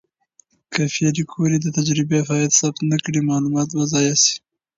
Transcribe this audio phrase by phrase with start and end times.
[0.73, 4.35] که پېیر کوري د تجربې پایله ثبت نه کړي، معلومات به ضایع شي.